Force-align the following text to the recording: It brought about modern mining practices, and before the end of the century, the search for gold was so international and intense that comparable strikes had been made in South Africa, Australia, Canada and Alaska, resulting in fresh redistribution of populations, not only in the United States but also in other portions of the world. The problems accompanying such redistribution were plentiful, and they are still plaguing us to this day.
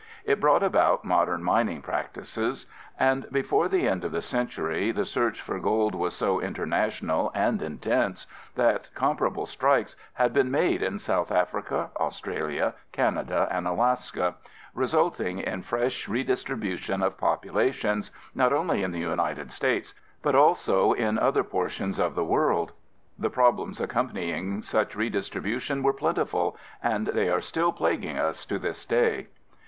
It 0.25 0.39
brought 0.39 0.63
about 0.63 1.05
modern 1.05 1.43
mining 1.43 1.83
practices, 1.83 2.65
and 2.99 3.27
before 3.31 3.67
the 3.67 3.87
end 3.87 4.03
of 4.03 4.11
the 4.11 4.23
century, 4.23 4.89
the 4.91 5.05
search 5.05 5.39
for 5.39 5.59
gold 5.59 5.93
was 5.93 6.15
so 6.15 6.39
international 6.41 7.29
and 7.35 7.61
intense 7.61 8.25
that 8.55 8.89
comparable 8.95 9.45
strikes 9.45 9.95
had 10.13 10.33
been 10.33 10.49
made 10.49 10.81
in 10.81 10.97
South 10.97 11.31
Africa, 11.31 11.91
Australia, 11.97 12.73
Canada 12.91 13.47
and 13.51 13.67
Alaska, 13.67 14.33
resulting 14.73 15.37
in 15.37 15.61
fresh 15.61 16.09
redistribution 16.09 17.03
of 17.03 17.15
populations, 17.19 18.09
not 18.33 18.51
only 18.51 18.81
in 18.81 18.89
the 18.89 18.97
United 18.97 19.51
States 19.51 19.93
but 20.23 20.33
also 20.33 20.93
in 20.93 21.19
other 21.19 21.43
portions 21.43 21.99
of 21.99 22.15
the 22.15 22.25
world. 22.25 22.71
The 23.19 23.29
problems 23.29 23.79
accompanying 23.79 24.63
such 24.63 24.95
redistribution 24.95 25.83
were 25.83 25.93
plentiful, 25.93 26.57
and 26.81 27.05
they 27.05 27.29
are 27.29 27.39
still 27.39 27.71
plaguing 27.71 28.17
us 28.17 28.45
to 28.47 28.57
this 28.57 28.83
day. 28.83 29.27